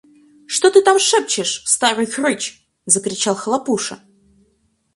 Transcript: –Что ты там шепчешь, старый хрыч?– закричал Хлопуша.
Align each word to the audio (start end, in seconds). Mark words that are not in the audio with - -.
–Что 0.47 0.71
ты 0.71 0.81
там 0.81 0.97
шепчешь, 0.97 1.61
старый 1.67 2.07
хрыч?– 2.07 2.67
закричал 2.87 3.35
Хлопуша. 3.35 3.99